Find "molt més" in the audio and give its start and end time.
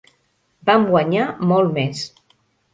1.53-2.05